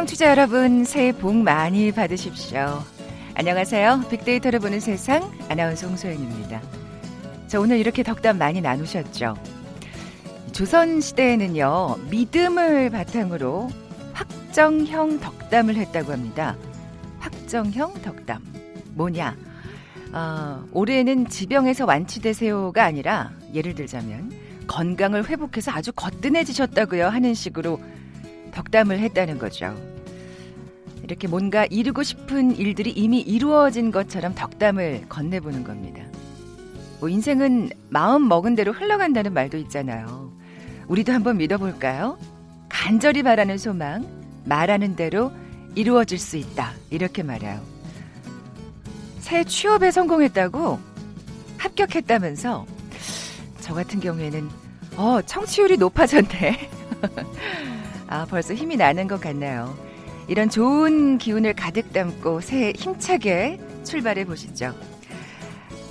[0.00, 2.82] 청취자 여러분, 새해 복 많이 받으십시오.
[3.34, 4.04] 안녕하세요.
[4.08, 6.62] 빅데이터를 보는 세상 아나운서 홍소연입니다.
[7.46, 9.36] 자, 오늘 이렇게 덕담 많이 나누셨죠?
[10.52, 13.68] 조선 시대에는요, 믿음을 바탕으로
[14.14, 16.56] 확정형 덕담을 했다고 합니다.
[17.18, 18.42] 확정형 덕담.
[18.94, 19.36] 뭐냐?
[20.14, 24.32] 어, 올해는 지병에서 완치되세요가 아니라 예를 들자면
[24.66, 27.78] 건강을 회복해서 아주 거뜬해지셨다고요 하는 식으로
[28.52, 29.89] 덕담을 했다는 거죠.
[31.10, 36.04] 이렇게 뭔가 이루고 싶은 일들이 이미 이루어진 것처럼 덕담을 건네보는 겁니다.
[37.00, 40.32] 뭐 인생은 마음 먹은 대로 흘러간다는 말도 있잖아요.
[40.86, 42.16] 우리도 한번 믿어볼까요?
[42.68, 44.06] 간절히 바라는 소망,
[44.44, 45.32] 말하는 대로
[45.74, 46.74] 이루어질 수 있다.
[46.90, 47.60] 이렇게 말해요.
[49.18, 50.78] 새 취업에 성공했다고
[51.58, 52.66] 합격했다면서
[53.58, 54.48] 저 같은 경우에는
[54.96, 56.70] 어, 청취율이 높아졌네.
[58.06, 59.89] 아, 벌써 힘이 나는 것 같나요?
[60.30, 64.72] 이런 좋은 기운을 가득 담고 새해 힘차게 출발해 보시죠.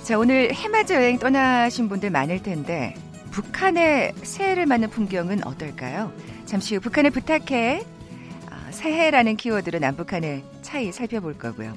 [0.02, 2.94] 자, 오늘 해맞이 여행 떠나신 분들 많을 텐데
[3.32, 6.10] 북한의 새해를 맞는 풍경은 어떨까요?
[6.46, 7.84] 잠시 후 북한에 부탁해
[8.48, 11.76] 아, 새해라는 키워드로 남북한의 차이 살펴볼 거고요.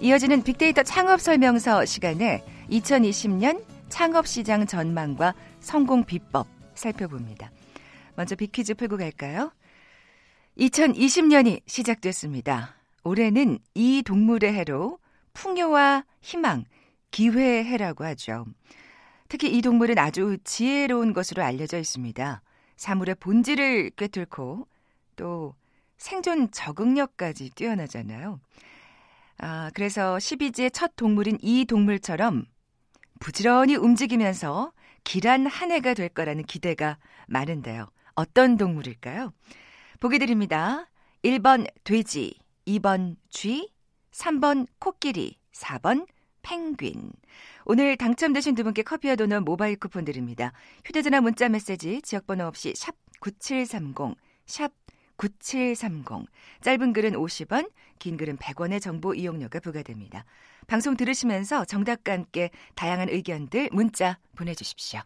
[0.00, 7.52] 이어지는 빅데이터 창업 설명서 시간에 2020년 창업 시장 전망과 성공 비법 살펴봅니다.
[8.16, 9.52] 먼저 빅퀴즈 풀고 갈까요?
[10.60, 12.74] 2020년이 시작됐습니다.
[13.02, 14.98] 올해는 이 동물의 해로
[15.32, 16.64] 풍요와 희망,
[17.10, 18.44] 기회의 해라고 하죠.
[19.28, 22.42] 특히 이 동물은 아주 지혜로운 것으로 알려져 있습니다.
[22.76, 24.68] 사물의 본질을 꿰뚫고
[25.16, 25.54] 또
[25.96, 28.38] 생존 적응력까지 뛰어나잖아요.
[29.38, 32.44] 아, 그래서 12지의 첫 동물인 이 동물처럼
[33.18, 34.72] 부지런히 움직이면서
[35.04, 36.98] 길한 한 해가 될 거라는 기대가
[37.28, 37.88] 많은데요.
[38.14, 39.32] 어떤 동물일까요?
[40.00, 40.88] 보기 드립니다.
[41.22, 42.34] 1번 돼지,
[42.66, 43.70] 2번 쥐,
[44.12, 46.06] 3번 코끼리, 4번
[46.40, 47.12] 펭귄.
[47.66, 50.52] 오늘 당첨되신 두 분께 커피와 도넛 모바일 쿠폰 드립니다.
[50.86, 54.16] 휴대전화 문자 메시지 지역번호 없이 샵 9730,
[54.46, 54.72] 샵
[55.18, 56.26] 9730.
[56.62, 60.24] 짧은 글은 50원, 긴 글은 100원의 정보 이용료가 부과됩니다.
[60.66, 65.02] 방송 들으시면서 정답과 함께 다양한 의견들 문자 보내주십시오.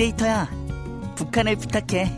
[0.00, 0.48] 빅데이터야,
[1.14, 2.10] 북한을 부탁해.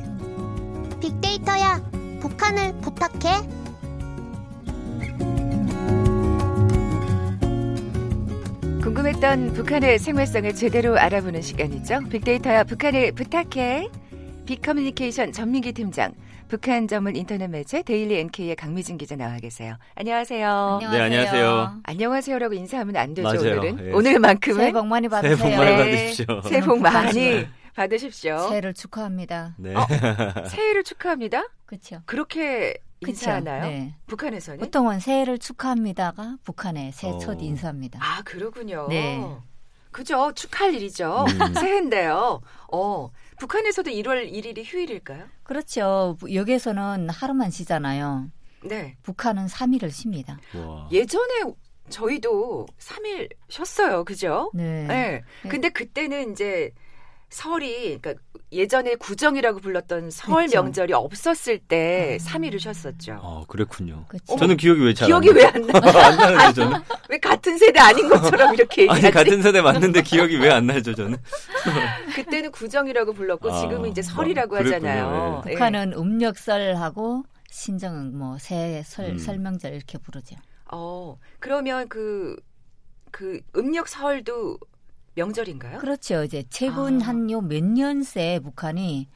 [1.01, 1.83] 빅데이터야,
[2.21, 3.43] 북한을 부탁해.
[8.85, 12.03] 궁금했던 북한의 생활상을 제대로 알아보는 시간이죠.
[12.09, 13.89] 빅데이터야 북한을 부탁해.
[14.47, 16.13] 빅커뮤니케이션 전민기 팀장,
[16.47, 19.75] 북한 전문 인터넷 매체 데일리 NK의 강미진 기자 나와 계세요.
[19.97, 20.79] 안녕하세요.
[20.83, 21.81] 네, 안녕하세요.
[21.83, 23.41] 안녕하세요라고 인사하면 안 되죠, 맞아요.
[23.59, 23.87] 오늘은.
[23.89, 23.93] 예.
[23.93, 25.37] 오늘만큼은 새해 복 많이 받으세요.
[25.37, 25.77] 새해 복 많이 네.
[25.79, 26.43] 받으십시오.
[26.43, 27.45] 새해 복 많이
[27.75, 28.39] 받으십시오.
[28.49, 29.55] 새해를 축하합니다.
[29.59, 29.75] 네.
[29.75, 29.87] 어?
[30.49, 31.45] 새해를 축하합니다.
[31.67, 32.03] 그렇죠.
[32.07, 33.67] 그렇게 인사하나요?
[33.67, 33.95] 네.
[34.07, 34.61] 북한에서는?
[34.61, 37.19] 보통은 새해를 축하합니다가 북한의 새해 어.
[37.19, 37.99] 첫 인사입니다.
[38.03, 38.87] 아, 그러군요.
[38.89, 39.25] 네.
[39.91, 40.33] 그죠.
[40.35, 41.27] 축하할 일이죠.
[41.29, 41.55] 음.
[41.55, 42.41] 새해인데요.
[42.73, 45.25] 어, 북한에서도 1월 1일이 휴일일까요?
[45.43, 46.17] 그렇죠.
[46.33, 48.31] 여기에서는 하루만 쉬잖아요.
[48.65, 48.97] 네.
[49.03, 50.39] 북한은 3일을 쉽니다.
[50.55, 50.89] 와.
[50.91, 51.43] 예전에
[51.91, 54.05] 저희도 3일 쉬었어요.
[54.05, 54.51] 그죠?
[54.55, 54.85] 네.
[54.87, 55.23] 네.
[55.49, 56.71] 근데 그때는 이제
[57.33, 58.15] 설이, 그러니까
[58.53, 60.63] 예전에 구정이라고 불렀던 설 그쵸.
[60.63, 62.25] 명절이 없었을 때 아.
[62.25, 63.19] 3일을 쉬었었죠.
[63.23, 64.05] 아, 그랬군요.
[64.09, 64.37] 그렇죠.
[64.37, 65.79] 저는 기억이 왜 잘 기억이 왜 안 나?
[65.79, 66.79] 안 나요, 저는?
[67.09, 69.07] 왜 같은 세대 아닌 것처럼 이렇게 얘기하지?
[69.07, 71.17] 아니, 같은 세대 맞는데 기억이 왜 안 나죠, 저는?
[72.15, 74.61] 그때는 구정이라고 불렀고 아, 지금은 이제 설이라고 아.
[74.61, 75.43] 하잖아요.
[75.47, 75.53] 예.
[75.53, 79.19] 북한은 음력설하고 신정은 뭐 새해 설 음.
[79.19, 80.37] 설명절 이렇게 부르죠.
[80.71, 82.37] 어, 그러면 그,
[83.11, 84.59] 그 음력 설도
[85.15, 85.79] 명절인가요?
[85.79, 86.23] 그렇죠.
[86.25, 87.07] 이제 최근 아.
[87.09, 89.09] 한요 몇 년 새 북한이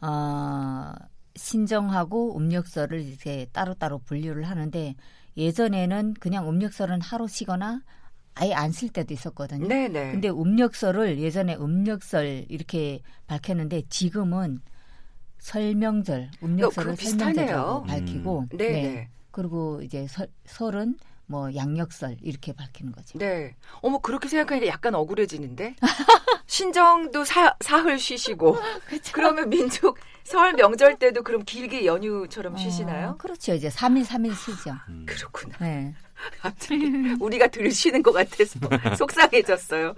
[0.00, 0.92] 어
[1.36, 4.94] 신정하고 음력설을 이렇게 따로따로 분류를 하는데
[5.36, 7.82] 예전에는 그냥 음력설은 하루 쉬거나
[8.34, 9.66] 아예 안 쓸 때도 있었거든요.
[9.68, 10.12] 네네.
[10.12, 14.60] 근데 음력설을 예전에 음력설 이렇게 밝혔는데 지금은
[15.38, 16.96] 설명절, 음력설을 어.
[16.96, 17.86] 설명절이라고 음.
[17.86, 19.08] 밝히고 네네.
[19.30, 20.96] 그리고 이제 설, 설은
[21.30, 23.16] 뭐 양력설 이렇게 밝히는 거죠.
[23.16, 23.54] 네.
[23.82, 25.76] 어머, 그렇게 생각하니까 약간 억울해지는데?
[26.46, 28.56] 신정도 사, 사흘 쉬시고.
[29.12, 33.10] 그러면 민족 설 명절 때도 그럼 길게 연휴처럼 쉬시나요?
[33.10, 33.54] 어, 그렇죠.
[33.54, 34.74] 이제 3일 3일 쉬죠.
[34.88, 35.06] 음.
[35.06, 35.56] 그렇구나.
[35.60, 35.94] 네.
[36.42, 36.84] 갑자기
[37.20, 38.58] 우리가 들 쉬는 것 같아서
[38.96, 39.94] 속상해졌어요.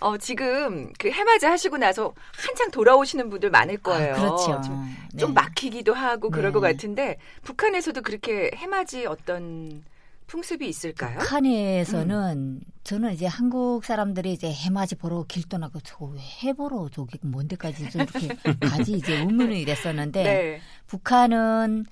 [0.00, 4.14] 어, 지금 그 해맞이 하시고 나서 한창 돌아오시는 분들 많을 거예요.
[4.14, 4.62] 아, 그렇죠.
[4.62, 5.18] 좀, 네.
[5.18, 6.52] 좀 막히기도 하고 그럴 네.
[6.52, 9.84] 것 같은데 북한에서도 그렇게 해맞이 어떤
[10.30, 11.18] 풍습이 있을까요?
[11.18, 17.48] 북한에서는 저는 이제 한국 사람들이 이제 해맞이 보러 길 떠나고 저거 왜 해보러 저기 먼
[17.48, 18.28] 데까지 저렇게
[18.60, 20.60] 가지 이제 의문이 됐었는데 네.
[20.86, 21.84] 북한은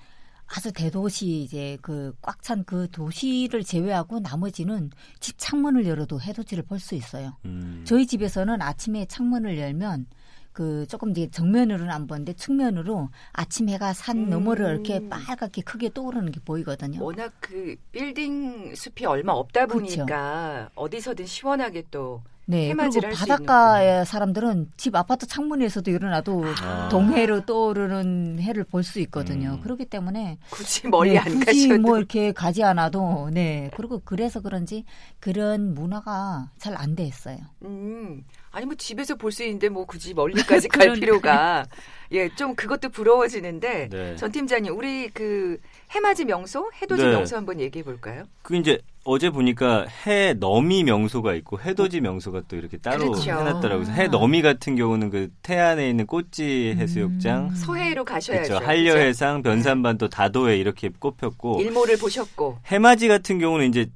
[0.47, 4.89] 아주 대도시 이제 그 꽉 찬 그 도시를 제외하고 나머지는
[5.19, 7.35] 집 창문을 열어도 해돋이를 볼 수 있어요.
[7.45, 7.83] 음.
[7.85, 10.07] 저희 집에서는 아침에 창문을 열면
[10.51, 14.29] 그 조금 이제 정면으로는 안 보는데 측면으로 아침 해가 산 음.
[14.29, 17.03] 너머를 이렇게 빨갛게 크게 떠오르는 게 보이거든요.
[17.03, 19.79] 워낙 그 빌딩 숲이 얼마 없다 그쵸.
[19.79, 26.89] 보니까 어디서든 시원하게 또 네, 그리고 바닷가의 사람들은 집 아파트 창문에서도 일어나도 아.
[26.89, 29.51] 동해로 떠오르는 해를 볼 수 있거든요.
[29.51, 29.61] 음.
[29.61, 34.39] 그렇기 때문에 굳이 멀리 네, 안 굳이 가셔도 뭐 이렇게 가지 않아도 네 그리고 그래서
[34.41, 34.83] 그런지
[35.19, 37.37] 그런 문화가 잘 안 돼 있어요.
[37.61, 38.23] 음.
[38.51, 40.93] 아니 뭐 집에서 볼 수 있는데 뭐 굳이 멀리까지 갈.
[40.93, 41.65] 필요가
[42.11, 44.15] 예, 좀 그것도 부러워지는데 네.
[44.15, 45.59] 전 팀장님 우리 그
[45.91, 47.11] 해맞이 명소, 해돋이 네.
[47.11, 48.23] 명소 한번 얘기해 볼까요?
[48.41, 53.31] 그 이제 어제 보니까 해 너미 명소가 있고 해돋이 명소가 또 이렇게 따로 그렇죠.
[53.31, 53.87] 해놨더라고요.
[53.87, 57.55] 해 너미 같은 경우는 그 태안에 있는 꽃지 해수욕장, 음.
[57.55, 58.49] 서해로 가셔야죠.
[58.49, 58.65] 그렇죠.
[58.65, 63.87] 한려해상, 변산반 또 다도해 이렇게 꼽혔고 일모를 보셨고 해맞이 같은 경우는 이제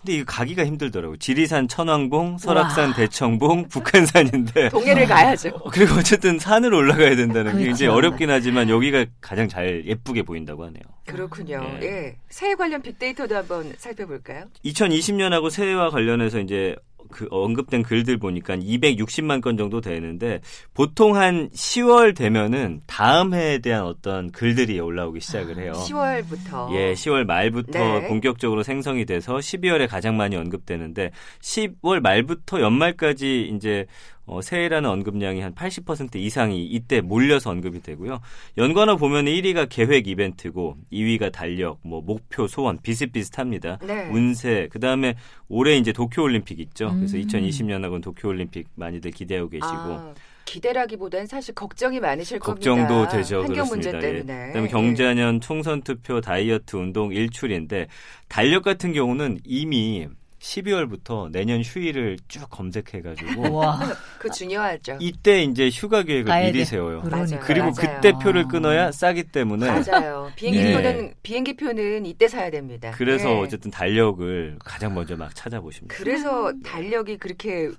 [0.00, 1.16] 근데 이거 가기가 힘들더라고요.
[1.18, 2.94] 지리산 천왕봉, 설악산 와.
[2.94, 5.50] 대청봉, 북한산인데 동해를 가야죠.
[5.72, 7.96] 그리고 어쨌든 산을 올라가야 된다는 게 이제 그렇죠.
[7.96, 10.82] 어렵긴 하지만 여기가 가장 잘 예쁘게 보인다고 하네요.
[11.06, 11.60] 그렇군요.
[11.80, 11.86] 네.
[11.86, 12.16] 예.
[12.28, 14.44] 새해 관련 빅데이터도 한번 살펴볼까요?
[14.64, 16.76] 2020년하고 새해와 관련해서 이제
[17.10, 20.40] 그 언급된 글들 보니까 260만 건 정도 되는데
[20.74, 25.72] 보통 한 10월 되면은 다음 해에 대한 어떤 글들이 올라오기 시작을 해요.
[25.72, 26.72] 10월부터.
[26.74, 28.08] 예, 10월 말부터 네.
[28.08, 31.10] 본격적으로 생성이 돼서 12월에 가장 많이 언급되는데
[31.40, 33.86] 10월 말부터 연말까지 이제
[34.30, 38.20] 어, 새해라는 언급량이 한 80% 이상이 이때 몰려서 언급이 되고요.
[38.58, 43.78] 연관어 보면 1위가 계획 이벤트고 2위가 달력, 뭐 목표, 소원 비슷비슷합니다.
[43.82, 44.08] 네.
[44.08, 45.16] 운세, 그 다음에
[45.48, 46.94] 올해 이제 도쿄 올림픽 있죠.
[46.94, 47.22] 그래서 음.
[47.22, 53.16] 2020년하고는 도쿄 올림픽 많이들 기대하고 계시고 아, 기대라기보다는 사실 걱정이 많으실 걱정도 겁니다.
[53.16, 53.38] 되죠.
[53.38, 53.90] 환경 그렇습니다.
[53.90, 54.12] 문제 예.
[54.12, 54.46] 때문에.
[54.48, 57.88] 그다음에 경자년 총선 투표 다이어트 운동 일출인데
[58.28, 60.06] 달력 같은 경우는 이미
[60.40, 63.94] 12월부터 내년 휴일을 쭉 검색해가지고 와 예.
[64.18, 64.96] 그 중요하죠.
[65.00, 66.64] 이때 이제 휴가 계획을 미리 돼.
[66.64, 67.02] 세워요.
[67.02, 67.40] 그러니까.
[67.40, 67.94] 그리고 맞아요.
[68.00, 70.32] 그때 표를 끊어야 싸기 때문에 맞아요.
[70.36, 70.72] 비행기 네.
[70.72, 72.92] 표는 비행기 표는 이때 사야 됩니다.
[72.96, 73.40] 그래서 예.
[73.40, 75.94] 어쨌든 달력을 가장 먼저 막 찾아보십니다.
[75.94, 77.70] 그래서 달력이 그렇게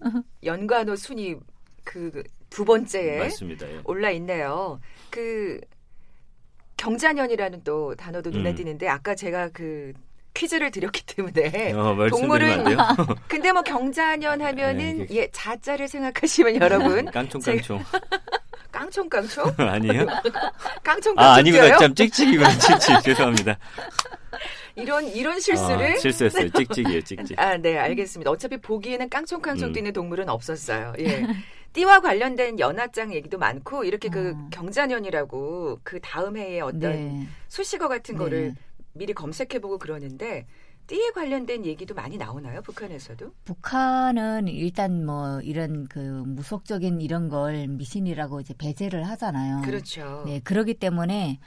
[0.44, 1.36] 연관어 순위
[1.84, 3.68] 그 두 번째에 맞습니다.
[3.68, 3.80] 예.
[3.86, 4.80] 올라 있네요.
[5.10, 5.60] 그
[6.78, 8.56] 경자년이라는 또 단어도 눈에 음.
[8.56, 9.94] 띄는데 아까 제가 그
[10.34, 12.78] 퀴즈를 드렸기 때문에 어, 동물은 안 돼요?
[13.28, 17.84] 근데 뭐 경자년 하면은 네, 이게- 예 자자를 생각하시면 여러분 깡총깡총
[18.72, 20.06] 깡총깡총 아니에요?
[20.84, 21.78] 깡총깡총 아 아니구나?
[21.78, 23.58] 참 찍찍이구나 찍찍 죄송합니다.
[24.76, 26.50] 이런 이런 실수를 아, 실수했어요.
[26.50, 27.38] 찍찍이에요 찍찍.
[27.40, 28.32] 아, 네, 알겠습니다.
[28.32, 29.74] 어차피 보기에는 깡총깡총 음.
[29.74, 30.94] 뛰는 동물은 없었어요.
[31.00, 31.26] 예.
[31.74, 34.48] 띠와 관련된 연하장 얘기도 많고 이렇게 그 어.
[34.52, 37.28] 경자년이라고 그 다음 해에 어떤 네.
[37.48, 38.54] 수식어 같은 거를 네.
[38.94, 40.46] 미리 검색해보고 그러는데
[40.88, 42.62] 띠에 관련된 얘기도 많이 나오나요?
[42.62, 43.32] 북한에서도?
[43.46, 49.62] 북한은 일단 뭐 이런 그 무속적인 이런 걸 미신이라고 이제 배제를 하잖아요.
[49.64, 50.24] 그렇죠.
[50.26, 51.40] 네, 그러기 때문에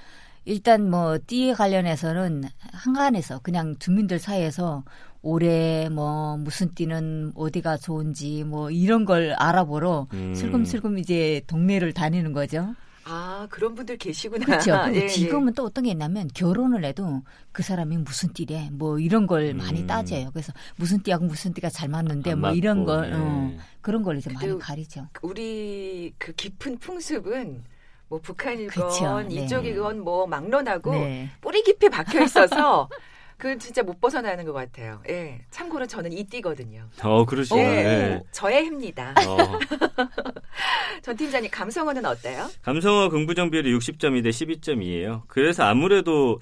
[0.46, 4.84] 일단 뭐 띠에 관련해서는 한간에서 그냥 주민들 사이에서
[5.22, 10.34] 올해 뭐 무슨 띠는 어디가 좋은지 뭐 이런 걸 알아보러 음.
[10.34, 12.74] 슬금슬금 이제 동네를 다니는 거죠.
[13.06, 14.44] 아, 그런 분들 계시구나.
[14.44, 14.80] 그렇죠.
[14.84, 15.08] 그리고 예, 예.
[15.08, 19.82] 지금은 또 어떤 게 있냐면 결혼을 해도 그 사람이 무슨 띠래 뭐 이런 걸 많이
[19.82, 19.87] 음.
[19.87, 20.30] 따져요.
[20.32, 23.16] 그래서 무슨 띠하고 무슨 띠가 잘 맞는데 안뭐 이런 맞고, 걸 네.
[23.16, 25.08] 어, 그런 걸 이제 많이 가리죠.
[25.23, 27.64] 우리 그 깊은 풍습은
[28.08, 29.20] 뭐 북한이건 그렇죠.
[29.23, 29.44] 네.
[29.44, 31.30] 이쪽이건 뭐 막론하고 네.
[31.40, 32.88] 뿌리 깊이 박혀 있어서
[33.36, 35.02] 그 진짜 못 벗어나는 것 같아요.
[35.08, 35.40] 예.
[35.50, 36.88] 참고로 저는 이 띠거든요.
[37.02, 37.58] 어 그러시죠.
[37.58, 37.62] 예.
[37.62, 38.22] 예.
[38.32, 39.14] 저의 해입니다.
[39.26, 39.36] 어.
[41.02, 42.48] 전 팀장님 감성어는 어때요?
[42.62, 45.22] 감성어 긍부정 비율이 60.2대 12.2예요.
[45.26, 46.40] 그래서 아무래도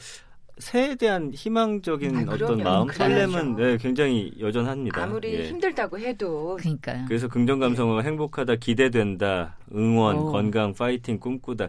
[0.59, 2.63] 새에 대한 희망적인 아, 어떤.
[2.63, 2.89] 마음.
[2.89, 5.03] 설렘은 네, 굉장히 여전합니다.
[5.03, 5.49] 아무리 예.
[5.49, 7.05] 힘들다고 해도 그러니까요.
[7.09, 10.33] 그래서 긍정 감성어가 행복하다, 기대된다, 응원, 오.
[10.33, 11.69] 건강, 파이팅, 꿈꾸다.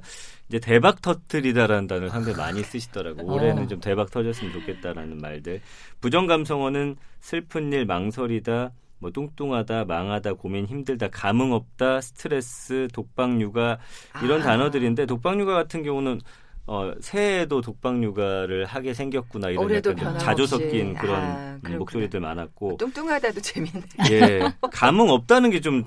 [0.49, 3.21] 이제 대박 터트리다라는 단어를 상당히 많이 쓰시더라고.
[3.21, 3.33] 어.
[3.33, 5.61] 올해는 좀 대박 터졌으면 좋겠다라는 말들.
[6.01, 13.77] 부정 감성어는 슬픈 일, 망설이다, 뭐 뚱뚱하다, 망하다, 고민 힘들다, 감흥 없다, 스트레스, 독박 육아
[14.23, 14.43] 이런 아.
[14.43, 16.21] 단어들인데 독박 육아 같은 경우는
[16.65, 20.17] 어, 새해에도 독방 육아를 하게 생겼구나 이런 약간 좀.
[20.17, 21.77] 자조 섞인 그런 아, 음, 그렇구나.
[21.79, 23.81] 목소리들 많았고 뚱뚱하다도 재밌네.
[24.11, 24.39] 예
[24.71, 25.83] 감흥 없다는 게 좀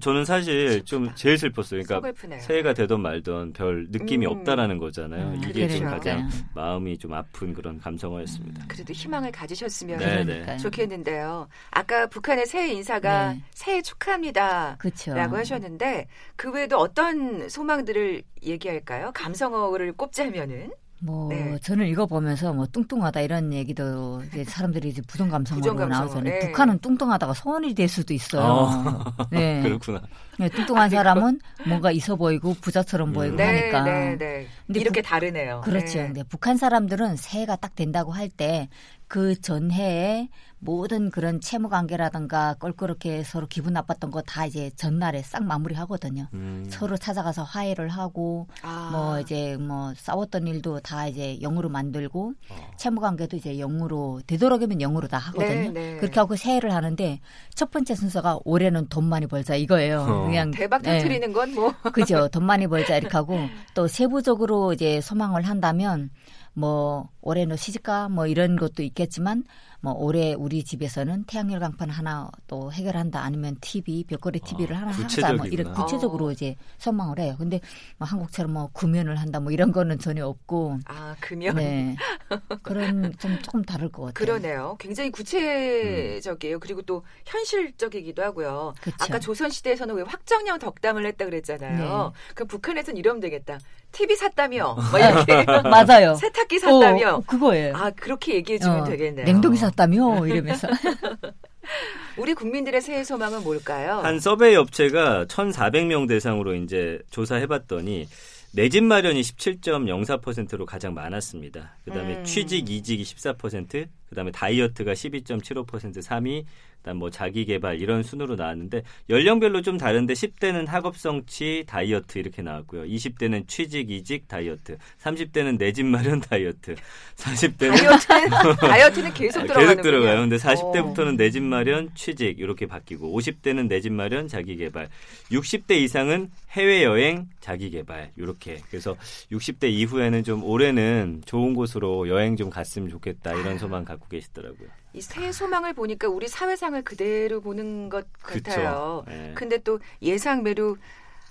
[0.00, 1.82] 저는 사실 좀 제일 슬펐어요.
[1.82, 2.40] 그러니까 서글프네요.
[2.40, 4.30] 새해가 되던 말던 별 느낌이 음.
[4.32, 5.28] 없다라는 거잖아요.
[5.34, 5.96] 음, 이게 좀 그렇죠.
[5.96, 8.64] 가장 마음이 좀 아픈 그런 감성어였습니다.
[8.68, 10.56] 그래도 희망을 가지셨으면 네, 네.
[10.58, 11.48] 좋겠는데요.
[11.70, 13.42] 아까 북한의 새해 인사가 네.
[13.52, 14.76] 새해 축하합니다.
[14.78, 15.14] 그렇죠.
[15.14, 16.06] 라고 하셨는데
[16.36, 19.10] 그 외에도 어떤 소망들을 얘기할까요?
[19.14, 20.70] 감성어를 꼽자 면은
[21.02, 21.58] 뭐 네.
[21.62, 26.24] 저는 이거 보면서 뭐 뚱뚱하다 이런 얘기도 이제 사람들이 이제 부정 감성으로 나오잖아요.
[26.24, 26.38] 네.
[26.40, 28.42] 북한은 뚱뚱하다가 소원이 될 수도 있어요.
[28.42, 29.04] 어.
[29.30, 29.62] 네.
[29.64, 30.02] 그렇구나.
[30.38, 33.36] 네, 뚱뚱한 사람은 뭔가 있어 보이고 부자처럼 보이고 음.
[33.38, 33.82] 네, 하니까.
[33.82, 34.46] 네, 네.
[34.66, 35.62] 근데 이렇게 다르네요.
[35.64, 35.98] 그렇죠.
[36.00, 36.04] 네.
[36.08, 38.68] 근데 북한 사람들은 새해가 딱 된다고 할 때
[39.10, 40.28] 그 전해에
[40.60, 46.28] 모든 그런 채무 관계라든가 껄끄럽게 서로 기분 나빴던 거 다 이제 전날에 싹 마무리하거든요.
[46.34, 46.66] 음.
[46.68, 52.70] 서로 찾아가서 화해를 하고 아, 뭐 이제 뭐 싸웠던 일도 다 이제 영으로 만들고 어.
[52.76, 55.48] 채무 관계도 이제 영으로 되도록이면 영으로 다 하거든요.
[55.48, 55.96] 네, 네.
[55.96, 57.20] 그렇게 하고 새해를 하는데
[57.54, 60.02] 첫 번째 순서가 올해는 돈 많이 벌자 이거예요.
[60.02, 60.26] 어.
[60.26, 60.98] 그냥 대박 네.
[60.98, 61.72] 터트리는 건 뭐.
[61.92, 62.28] 그죠.
[62.28, 63.38] 돈 많이 벌자 이렇게 하고
[63.74, 66.10] 또 세부적으로 이제 소망을 한다면
[66.52, 69.44] 뭐 올해는 시집가 뭐 이런 것도 있겠지만
[69.82, 74.98] 뭐 올해 우리 집에서는 태양열 강판 하나 또 해결한다 아니면 TV 벽걸이 TV를 하나 하자
[74.98, 75.48] 뭐 구체적이구나.
[75.48, 76.32] 이런 구체적으로 어.
[76.32, 77.34] 이제 소망을 해요.
[77.38, 77.60] 근데
[77.96, 81.56] 뭐 한국처럼 뭐 구면을 한다 뭐 이런 거는 전혀 없고 아, 금연.
[81.56, 81.96] 네
[82.62, 84.12] 그런 좀 조금 다를 것 같아요.
[84.14, 84.76] 그러네요.
[84.78, 86.58] 굉장히 구체적이에요.
[86.60, 88.74] 그리고 또 현실적이기도 하고요.
[88.82, 88.96] 그쵸.
[89.00, 92.12] 아까 조선 시대에서는 왜 확정형 덕담을 했다 그랬잖아요.
[92.34, 93.58] 그럼 북한에서는 이러면 되겠다.
[93.92, 96.14] TV 샀다며, 뭐 이렇게 맞아요.
[96.14, 97.14] 세탁기 샀다며.
[97.16, 97.76] 어, 그거예요.
[97.76, 99.24] 아 그렇게 얘기해 주면 어, 되겠네요.
[99.26, 100.68] 냉동기 샀다며 이러면서
[102.16, 103.98] 우리 국민들의 새해 소망은 뭘까요?
[104.00, 108.08] 한 서베이 업체가 1,400명 대상으로 이제 조사해봤더니
[108.52, 111.76] 내 집 마련이 17.04%로 가장 많았습니다.
[111.84, 112.24] 그다음에 음.
[112.24, 116.44] 취직 이직이 14%, 그다음에 다이어트가 12.75% 3위,
[116.78, 122.40] 그다음 뭐 자기 개발 이런 순으로 나왔는데 연령별로 좀 다른데 10대는 학업 성취 다이어트 이렇게
[122.42, 122.84] 나왔고요.
[122.84, 126.74] 20대는 취직 이직 다이어트, 30대는 내 집 마련 다이어트,
[127.16, 130.20] 40대는 다이어트는 다이어트는 계속 들어가는 계속 들어가요.
[130.20, 134.88] 근데 40대부터는 내 집 마련, 취직 이렇게 바뀌고 50대는 내 집 마련, 자기 개발.
[135.30, 138.58] 60대 이상은 해외 여행, 자기 개발 이렇게.
[138.70, 138.96] 그래서
[139.30, 144.68] 60대 이후에는 좀 올해는 좋은 곳으로 여행 좀 갔으면 좋겠다 이런 소망 갖고 계시더라고요.
[144.92, 149.04] 이 새해 소망을 보니까 우리 사회상을 그대로 보는 것 같아요.
[149.04, 149.12] 그쵸.
[149.12, 149.32] 예.
[149.34, 150.76] 근데 또 예상 매로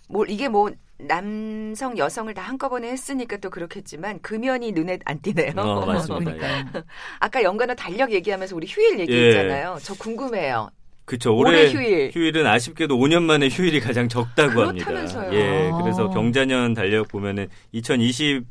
[0.07, 5.53] 뭐 이게 뭐 남성 여성을 다 한꺼번에 했으니까 또 그렇겠지만 금연이 눈에 안 띄네요.
[5.55, 6.33] 어, 맞습니다.
[6.33, 6.83] 그러니까요.
[7.19, 9.03] 아까 연관어 달력 얘기하면서 우리 휴일 예.
[9.03, 9.77] 얘기했잖아요.
[9.81, 10.69] 저 궁금해요.
[11.05, 11.35] 그쵸.
[11.35, 12.38] 올해 올해, 휴일.
[12.38, 14.85] 은 아쉽게도 5년 만에 휴일이 가장 적다고 합니다.
[14.85, 15.33] 그렇다면서요.
[15.33, 15.71] 예.
[15.81, 16.09] 그래서 아.
[16.13, 18.45] 경자년 달력 보면은 2020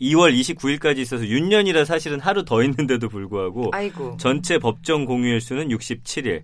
[0.00, 4.16] 2월 29일까지 있어서 6년이라 사실은 하루 더 있는데도 불구하고 아이고.
[4.18, 6.42] 전체 법정 공휴일 수는 67일.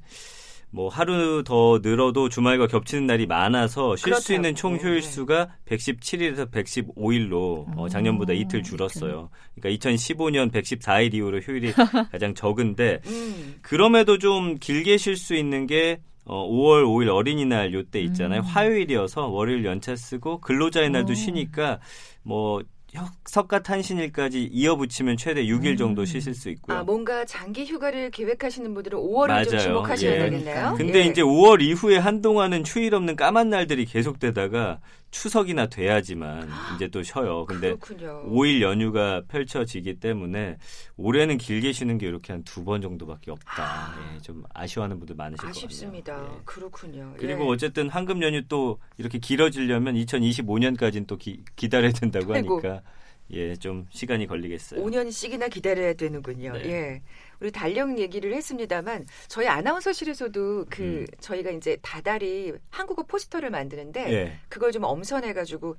[0.72, 4.32] 뭐 하루 더 늘어도 주말과 겹치는 날이 많아서 쉴 수.
[4.34, 5.00] 있는 총 휴일 네.
[5.00, 9.30] 수가 117일에서 115일로 어, 작년보다 오, 이틀 줄었어요.
[9.60, 11.72] 그러니까 2015년 114일 이후로 휴일이
[12.12, 13.56] 가장 적은데 음.
[13.62, 18.42] 그럼에도 좀 길게 쉴 수 있는 게 어, 5월 5일 어린이날 요때 있잖아요.
[18.42, 18.44] 음.
[18.44, 21.14] 화요일이어서 월요일 연차 쓰고 근로자의 날도 오.
[21.16, 21.80] 쉬니까
[22.22, 22.66] 뭐 혁-
[23.24, 26.06] 석가 탄신일까지 이어붙이면 최대 6일 정도 음.
[26.06, 26.78] 쉬실 수 있고요.
[26.78, 29.58] 아, 뭔가 장기 휴가를 계획하시는 분들은 5월을 좀 맞아요.
[29.58, 30.18] 주목하셔야 예.
[30.30, 30.74] 되겠네요.
[30.76, 31.06] 근데 예.
[31.06, 37.44] 이제 5월 이후에 한동안은 휴일 없는 까만 날들이 계속되다가 추석이나 돼야지만 이제 또 쉬어요.
[37.44, 38.24] 근데 그렇군요.
[38.30, 40.56] 5일 연휴가 펼쳐지기 때문에
[40.96, 43.94] 올해는 길게 쉬는 게 이렇게 한 두 번 정도밖에 없다.
[44.14, 46.16] 예, 좀 아쉬워하는 분들 많으실 아쉽습니다.
[46.16, 46.32] 것.
[46.34, 46.40] 예.
[46.44, 47.14] 그렇군요.
[47.18, 47.48] 그리고 예.
[47.48, 52.60] 어쨌든 황금 연휴 또 이렇게 길어지려면 2025년까지는 또 기, 기다려야 된다고 아이고.
[52.60, 52.82] 하니까
[53.32, 54.82] 예, 좀 시간이 걸리겠어요.
[54.84, 56.52] 5년씩이나 기다려야 되는군요.
[56.52, 56.64] 네.
[56.66, 57.02] 예.
[57.40, 61.06] 우리 달력 얘기를 했습니다만 저희 아나운서실에서도 그 음.
[61.20, 64.38] 저희가 이제 다달이 한국어 포스터를 만드는데 예.
[64.48, 65.76] 그걸 좀 엄선해 가지고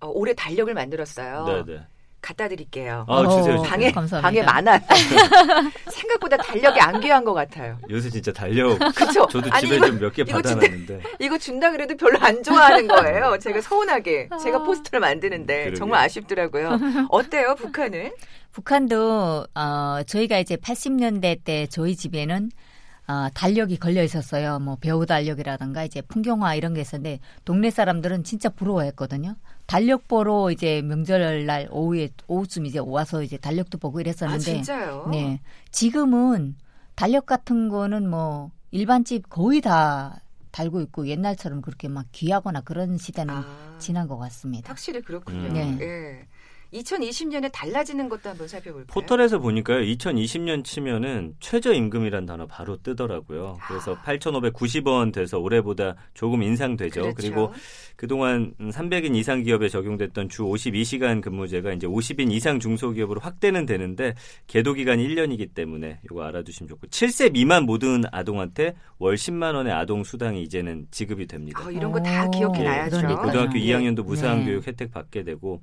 [0.00, 1.64] 어, 올해 달력을 만들었어요.
[1.64, 1.86] 네, 네.
[2.28, 3.06] 갖다 드릴게요.
[3.08, 3.54] 아, 주세요.
[3.56, 4.20] 어, 방에 감사합니다.
[4.20, 4.80] 방에 많아요.
[5.90, 7.78] 생각보다 달력이 안 귀한 것 같아요.
[7.88, 9.26] 요새 진짜 달력 그렇죠?
[9.28, 13.38] 저도 아니, 집에 이거- 좀몇개 이거 진짜- 받아놨는데 이거 준다 그래도 별로 안 좋아하는 거예요.
[13.40, 15.74] 제가 서운하게 제가 포스터를 만드는데 그러게요.
[15.76, 16.78] 정말 아쉽더라고요.
[17.08, 18.12] 어때요, 북한은?
[18.52, 22.50] 북한도 어 저희가 이제 80년대 때 저희 집에는
[23.08, 24.58] 어, 달력이 걸려 있었어요.
[24.58, 29.34] 뭐 배우 달력이라든가 이제 풍경화 이런 게 있었는데 동네 사람들은 진짜 부러워했거든요.
[29.66, 35.08] 달력 보러 이제 명절날 오후에 오후쯤 이제 와서 이제 달력도 보고 아, 이랬었는데 진짜요?
[35.10, 35.40] 네.
[35.70, 36.56] 지금은
[36.94, 43.34] 달력 같은 거는 뭐 일반집 거의 다 달고 있고 옛날처럼 그렇게 막 귀하거나 그런 시대는
[43.34, 44.68] 아, 지난 것 같습니다.
[44.68, 45.48] 확실히 그렇군요.
[45.48, 45.52] 음.
[45.54, 45.78] 네.
[45.80, 46.26] 예.
[46.72, 48.86] 2020년에 달라지는 것도 한번 살펴볼까요?
[48.86, 49.80] 포털에서 보니까요.
[49.80, 53.58] 2020년 치면은 최저임금이란 단어 바로 뜨더라고요.
[53.66, 54.02] 그래서 아.
[54.02, 57.00] 8,590원 돼서 올해보다 조금 인상되죠.
[57.00, 57.14] 그렇죠.
[57.16, 57.52] 그리고
[57.96, 64.14] 그동안 300인 이상 기업에 적용됐던 주 52시간 근무제가 이제 50인 이상 중소기업으로 확대는 되는데
[64.46, 70.04] 계도 기간이 1년이기 때문에 이거 알아두시면 좋고 7세 미만 모든 아동한테 월 10만 원의 아동
[70.04, 71.62] 수당이 이제는 지급이 됩니다.
[71.64, 72.96] 아, 이런 거다 오, 기억해 예, 놔야죠.
[72.98, 73.26] 그러니까요.
[73.26, 73.60] 고등학교 네.
[73.60, 74.46] 2학년도 무상한 네.
[74.46, 75.62] 교육 혜택 받게 되고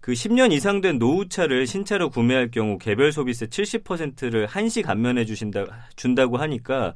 [0.00, 5.66] 그 10년 이상 된 노후차를 신차로 구매할 경우 개별 소비세 70%를 한시 감면해 주신다
[5.96, 6.94] 준다고 하니까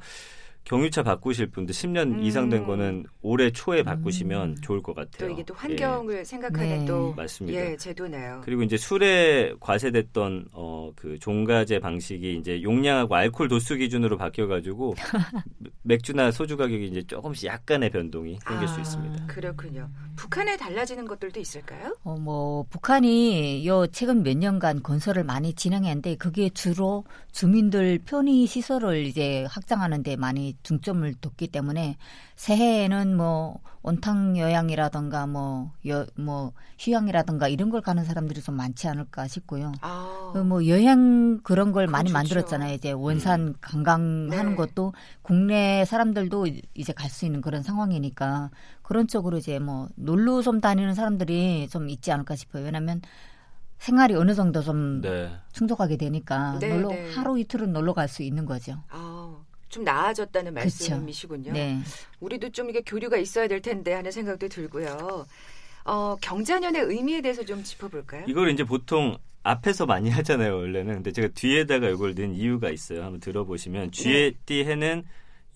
[0.64, 2.22] 경유차 바꾸실 분들 10년 음.
[2.22, 5.28] 이상 된 거는 올해 초에 바꾸시면 좋을 것 같아요.
[5.28, 6.84] 또 이게 또 환경을 생각하는 네.
[6.86, 7.60] 또 맞습니다.
[7.60, 8.40] 예, 제도네요.
[8.42, 14.94] 그리고 이제 술에 과세됐던 어 그 종가제 방식이 이제 용량하고 알코올 도수 기준으로 바뀌어 가지고
[15.84, 18.72] 맥주나 소주 가격이 이제 조금씩 약간의 변동이 생길 아.
[18.72, 19.26] 수 있습니다.
[19.26, 19.90] 그렇군요.
[20.16, 21.94] 북한에 달라지는 것들도 있을까요?
[22.04, 29.04] 어, 뭐, 북한이 요 최근 몇 년간 건설을 많이 진행했는데 그게 주로 주민들 편의 시설을
[29.04, 31.96] 이제 확장하는데 많이 중점을 뒀기 때문에
[32.36, 39.28] 새해에는 뭐 온탕 여양이라든가 뭐, 여, 뭐, 휴양이라든가 이런 걸 가는 사람들이 좀 많지 않을까
[39.28, 39.72] 싶고요.
[39.82, 42.14] 아, 그뭐 여행 그런 걸 많이 좋죠.
[42.18, 42.72] 만들었잖아요.
[42.74, 44.54] 이제 원산 관광하는 네.
[44.56, 48.50] 것도 국내 사람들도 이제 갈 수 있는 그런 상황이니까
[48.82, 52.64] 그런 쪽으로 이제 뭐 놀러 좀 다니는 사람들이 좀 있지 않을까 싶어요.
[52.64, 53.02] 왜냐하면
[53.78, 55.30] 생활이 어느 정도 좀 네.
[55.52, 57.12] 충족하게 되니까 네, 놀러 네.
[57.14, 58.78] 하루 이틀은 놀러 갈 수 있는 거죠.
[58.88, 59.13] 아,
[59.74, 60.54] 좀 나아졌다는.
[60.54, 61.52] 말씀이시군요.
[61.52, 61.80] 네.
[62.20, 65.26] 우리도 좀 이게 교류가 있어야 될 텐데 하는 생각도 들고요.
[65.84, 68.24] 어, 경자년의 의미에 대해서 좀 짚어볼까요?
[68.28, 70.94] 이걸 이제 보통 앞에서 많이 하잖아요, 원래는.
[70.94, 73.02] 근데 제가 뒤에다가 이걸 넣은 이유가 있어요.
[73.02, 75.02] 한번 들어보시면 쥐띠 해는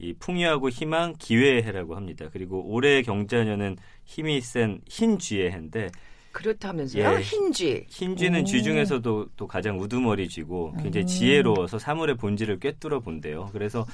[0.01, 2.29] 이 풍요하고 희망, 기회의 해라고 합니다.
[2.33, 5.91] 그리고 올해 경자년은 힘이 센 흰 쥐의 해인데
[6.39, 7.03] 그렇다면서요?
[7.03, 7.21] 예.
[7.21, 7.87] 흰쥐.
[7.89, 8.45] 흰 쥐는 오.
[8.45, 11.07] 쥐 중에서도 또 가장 우두머리 쥐고 굉장히 오.
[11.07, 13.49] 지혜로워서 사물의 본질을 꿰뚫어 본대요.
[13.53, 13.85] 그래서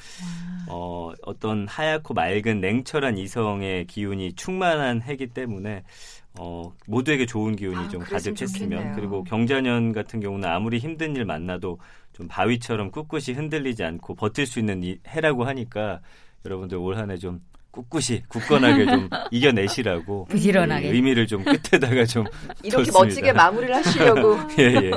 [0.69, 5.85] 어, 어떤 하얗고 맑은 냉철한 이성의 기운이 충만한 해기 때문에
[6.39, 8.93] 어, 모두에게 좋은 기운이 아, 좀 가득했으면 좋겠네요.
[8.95, 11.79] 그리고 경자년 같은 경우는 아무리 힘든 일 만나도
[12.13, 16.01] 좀 바위처럼 꿋꿋이 흔들리지 않고 버틸 수 있는 이 해라고 하니까
[16.45, 17.41] 여러분들 올 한해 좀
[17.75, 20.87] 꿋꿋이 굳건하게 좀 이겨내시라고 부지런하게.
[20.87, 22.25] 예, 의미를 좀 끝에다가 좀
[22.63, 22.99] 이렇게 좋습니다.
[23.01, 24.91] 멋지게 마무리를 하시려고 예, 예.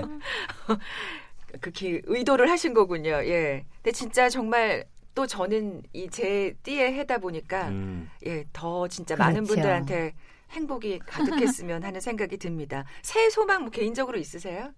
[1.59, 3.09] 그렇게 의도를 하신 거군요.
[3.25, 3.65] 예.
[3.81, 4.85] 근데 진짜 정말
[5.15, 8.09] 또 저는 이 제 띠에 해다 보니까 음.
[8.27, 9.53] 예, 더 진짜 많은 그렇죠.
[9.55, 10.13] 분들한테
[10.51, 12.85] 행복이 가득했으면 하는 생각이 듭니다.
[13.01, 14.71] 새해 소망 뭐 개인적으로 있으세요?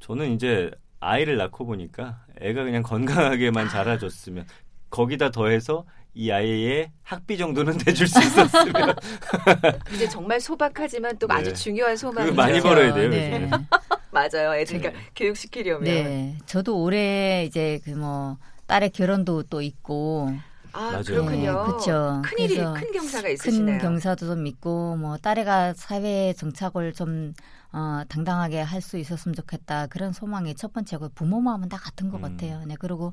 [0.00, 4.46] 저는 이제 아이를 낳고 보니까 애가 그냥 건강하게만 자라줬으면
[4.90, 8.94] 거기다 더해서 이 아이의 학비 정도는 내줄 수 있었으면
[9.94, 11.34] 이제 정말 소박하지만 또 네.
[11.34, 12.32] 아주 중요한 소망이죠.
[12.32, 13.48] 그거 많이 벌어야 돼요, 네.
[14.10, 14.54] 맞아요.
[14.54, 14.92] 애들 네.
[15.14, 15.84] 교육시키려면.
[15.84, 16.38] 네.
[16.46, 20.30] 저도 올해 이제 그 뭐 딸의 결혼도 또 있고
[20.72, 21.02] 아, 맞아요.
[21.02, 21.66] 그렇군요.
[21.66, 22.22] 네, 그쵸.
[22.24, 23.78] 큰일이 그래서 큰 경사가 큰 있으시네요.
[23.78, 27.34] 경사도 좀 있고 뭐 딸애가 사회 정착을 좀
[27.72, 32.18] 어, 당당하게 할 수 있었으면 좋겠다 그런 소망이 첫 번째고 부모 마음은 다 같은 것
[32.18, 32.22] 음.
[32.22, 32.62] 같아요.
[32.66, 33.12] 네 그리고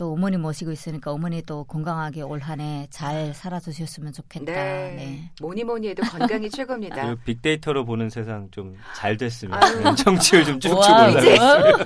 [0.00, 4.50] 또 어머니 모시고 있으니까 어머니 또 건강하게 올 한 해 잘 살아주셨으면 좋겠다.
[4.50, 4.94] 네.
[4.96, 5.30] 네.
[5.42, 7.06] 뭐니 뭐니 해도 건강이 최고입니다.
[7.10, 9.60] 그 빅데이터로 보는 세상 좀 잘 됐으면.
[9.96, 11.76] 청취율 좀 쭉쭉 와, 올라가.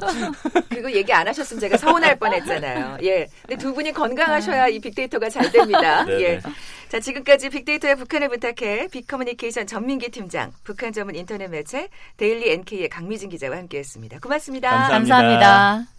[0.69, 2.99] 그거 얘기 안 하셨으면 제가 서운할 뻔했잖아요.
[3.03, 3.27] 예.
[3.43, 6.05] 근데 두 분이 건강하셔야 이 빅데이터가 잘 됩니다.
[6.05, 6.29] 네, 예.
[6.37, 6.41] 네.
[6.89, 13.29] 자, 지금까지 빅데이터야 북한을 부탁해 빅커뮤니케이션 전민기 팀장, 북한 전문 인터넷 매체 데일리 NK의 강미진
[13.31, 14.21] 기자와 함께했습니다.
[14.21, 14.71] 고맙습니다.
[14.71, 15.17] 감사합니다.
[15.17, 15.94] 감사합니다.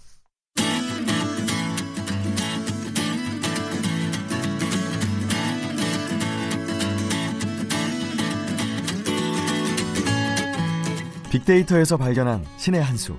[11.35, 13.17] 빅데이터에서 발견한 신의 한 수.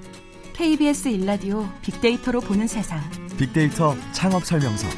[0.54, 2.98] KBS 일라디오 빅데이터로 보는 세상.
[3.38, 4.88] 빅데이터 창업 설명서.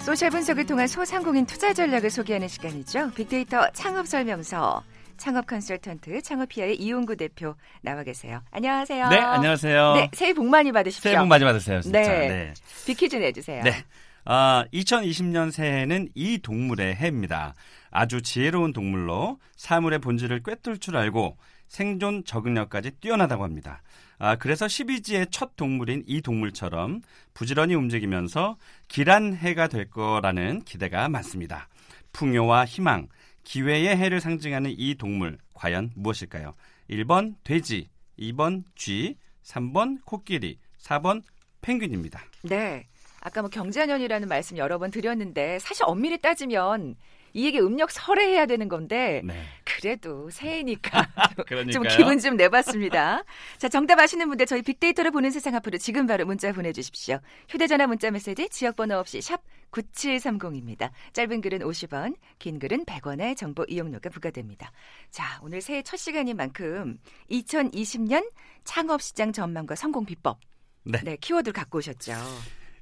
[0.00, 3.12] 소셜 분석을 통한 소상공인 투자 전략을 소개하는 시간이죠.
[3.12, 4.82] 빅데이터 창업 설명서.
[5.16, 8.42] 창업 컨설턴트 창업피아의 이용구 대표 나와 계세요.
[8.50, 9.08] 안녕하세요.
[9.08, 9.94] 네, 안녕하세요.
[9.94, 11.10] 네, 새해 복 많이 받으십시오.
[11.12, 11.80] 새해 복 많이 받으세요.
[11.80, 11.98] 진짜.
[12.00, 12.28] 네.
[12.28, 12.54] 네.
[12.84, 13.62] 빅퀴즈 내주세요.
[13.62, 13.84] 네.
[14.26, 17.54] 아, 2020년 새해는 이 동물의 해입니다.
[17.90, 21.36] 아주 지혜로운 동물로 사물의 본질을 꿰뚫 줄 알고
[21.68, 23.82] 생존 적응력까지 뛰어나다고 합니다.
[24.18, 27.00] 아, 그래서 12지의 첫 동물인 이 동물처럼
[27.32, 28.56] 부지런히 움직이면서
[28.88, 31.68] 길한 해가 될 거라는 기대가 많습니다.
[32.12, 33.08] 풍요와 희망,
[33.44, 36.54] 기회의 해를 상징하는 이 동물 과연 무엇일까요?
[36.90, 41.22] 1번 돼지, 2번 쥐, 3번 코끼리, 4번
[41.62, 42.20] 펭귄입니다.
[42.42, 42.86] 네.
[43.20, 46.96] 아까 뭐 경자년이라는 말씀 여러 번 드렸는데 사실 엄밀히 따지면
[47.32, 49.42] 이에게 음력 설에 해야 되는 건데 네.
[49.64, 51.06] 그래도 새해니까
[51.72, 53.22] 좀, 기분 좀 내봤습니다.
[53.58, 57.20] 자, 정답 아시는 분들 저희 빅데이터를 보는 세상 앞으로 지금 바로 문자 보내주십시오.
[57.48, 60.90] 휴대전화 문자 메시지 지역번호 없이 샵 9730입니다.
[61.12, 64.72] 짧은 글은 50원, 긴 글은 100원의 정보 이용료가 부과됩니다.
[65.10, 66.98] 자, 오늘 새해 첫 시간인 만큼
[67.30, 68.30] 2020년
[68.64, 70.38] 창업시장 전망과 성공 비법.
[70.84, 71.16] 네.
[71.20, 72.14] 키워드를 갖고 오셨죠.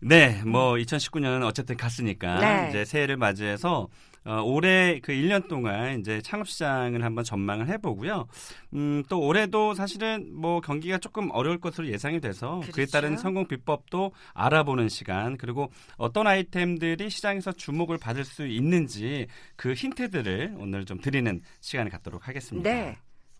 [0.00, 2.68] 네, 뭐 2019년은 어쨌든 갔으니까 네.
[2.68, 3.88] 이제 새해를 맞이해서
[4.24, 8.26] 어, 올해 그 1년 동안 이제 창업 시장을 한번 전망을 해보고요.
[8.74, 12.92] 음, 또 올해도 사실은 뭐 경기가 조금 어려울 것으로 예상이 돼서 그에 그렇죠.
[12.92, 20.56] 따른 성공 비법도 알아보는 시간 그리고 어떤 아이템들이 시장에서 주목을 받을 수 있는지 그 힌트들을
[20.58, 22.70] 오늘 좀 드리는 시간을 갖도록 하겠습니다.
[22.70, 22.98] 네.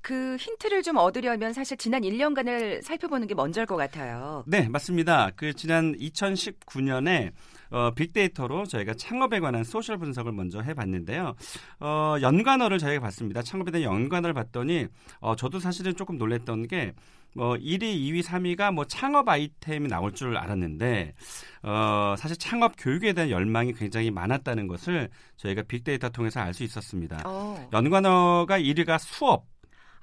[0.08, 4.42] 그 힌트를 좀 얻으려면 사실 지난 1년간을 살펴보는 게 먼저일 것 같아요.
[4.46, 5.32] 네, 맞습니다.
[5.36, 7.32] 그 지난 2019년에
[7.70, 11.34] 어, 빅데이터로 저희가 창업에 관한 소셜 분석을 먼저 해봤는데요.
[11.80, 13.42] 어, 연관어를 저희가 봤습니다.
[13.42, 14.86] 창업에 대한 연관어를 봤더니
[15.20, 16.94] 어, 저도 사실은 조금 놀랬던 게
[17.34, 21.14] 뭐 1위, 2위, 3위가 뭐 창업 아이템이 나올 줄 알았는데
[21.62, 27.22] 어, 사실 창업 교육에 대한 열망이 굉장히 많았다는 것을 저희가 빅데이터 통해서 알 수 있었습니다.
[27.26, 27.68] 어.
[27.72, 29.44] 연관어가 1위가 수업,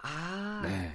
[0.06, 0.62] 아.
[0.64, 0.92] 네,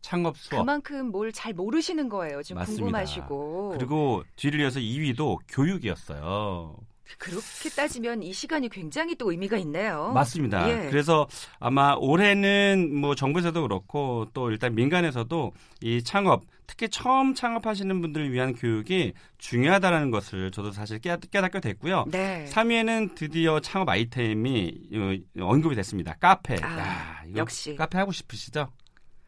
[0.00, 0.60] 창업 수업.
[0.60, 2.42] 그만큼 뭘 잘 모르시는 거예요.
[2.42, 2.82] 지금 맞습니다.
[2.84, 3.74] 궁금하시고.
[3.76, 6.76] 그리고 뒤를 이어서 2위도 교육이었어요.
[7.18, 10.12] 그렇게 따지면 이 시간이 굉장히 또 의미가 있네요.
[10.14, 10.68] 맞습니다.
[10.68, 10.88] 예.
[10.90, 11.26] 그래서
[11.58, 18.54] 아마 올해는 뭐 정부에서도 그렇고 또 일단 민간에서도 이 창업 특히 처음 창업하시는 분들을 위한
[18.54, 22.06] 교육이 중요하다는 것을 저도 사실 깨- 깨닫게 됐고요.
[22.10, 22.46] 네.
[22.50, 26.14] 3위에는 드디어 창업 아이템이 어, 언급이 됐습니다.
[26.18, 26.56] 카페.
[26.62, 27.74] 아, 야, 역시.
[27.76, 28.68] 카페 하고 싶으시죠?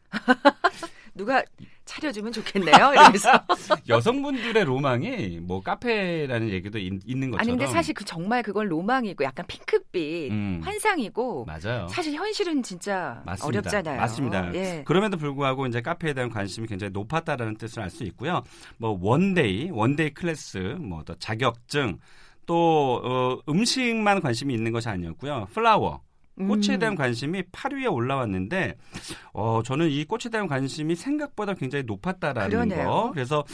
[1.15, 1.41] 누가
[1.85, 2.75] 차려주면 좋겠네요.
[2.93, 3.29] 이러면서.
[3.87, 7.39] 여성분들의 로망이 뭐 카페라는 얘기도 있, 는 것처럼.
[7.39, 10.61] 아니 근데 사실 그 정말 그건 로망이고 약간 핑크빛 음.
[10.63, 11.87] 환상이고 맞아요.
[11.87, 13.47] 사실 현실은 진짜 맞습니다.
[13.59, 13.99] 어렵잖아요.
[14.01, 14.53] 맞습니다.
[14.55, 14.83] 예.
[14.85, 18.41] 그럼에도 불구하고 이제 카페에 대한 관심이 굉장히 높았다라는 뜻을 알 수 있고요.
[18.77, 21.99] 뭐 one-day, one-day class, 뭐 또 자격증,
[22.47, 25.47] 또 어, 음식만 관심이 있는 것이 아니었고요.
[25.53, 26.01] flower,
[26.37, 26.79] 꽃에 음.
[26.79, 28.75] 대한 관심이 8위에 올라왔는데,
[29.33, 32.85] 어, 저는 이 꽃에 대한 관심이 생각보다 굉장히 높았다라는 그러네요.
[32.87, 33.11] 거.
[33.13, 33.45] 그래서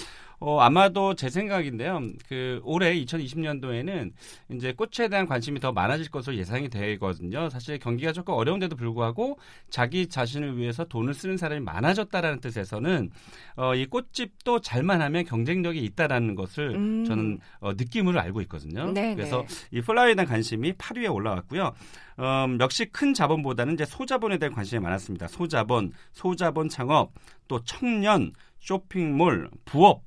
[0.41, 2.01] 어, 아마도 제 생각인데요.
[2.27, 4.11] 그 올해 2020년도에는
[4.51, 7.47] 이제 꽃에 대한 관심이 더 많아질 것으로 예상이 되거든요.
[7.49, 9.37] 사실 경기가 조금 어려운데도 불구하고
[9.69, 13.11] 자기 자신을 위해서 돈을 쓰는 사람이 많아졌다라는 뜻에서는
[13.55, 17.05] 어, 이 꽃집도 잘만 하면 경쟁력이 있다라는 것을 음.
[17.05, 18.91] 저는 어, 느낌으로 알고 있거든요.
[18.91, 19.77] 네, 그래서 네.
[19.77, 21.71] 이 플라워에 대한 관심이 8위에 올라왔고요.
[22.17, 25.27] 음, 역시 큰 자본보다는 이제 소자본에 대한 관심이 많았습니다.
[25.27, 27.11] 소자본, 소자본 창업,
[27.47, 30.01] 또 청년, 쇼핑몰, 부업,